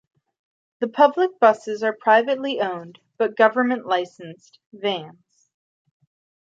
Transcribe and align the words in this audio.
The 0.79 0.87
public 0.87 1.39
buses 1.39 1.83
are 1.83 1.93
privately 1.95 2.59
owned, 2.59 2.97
but 3.19 3.37
government-licensed, 3.37 4.57
vans. 4.73 5.51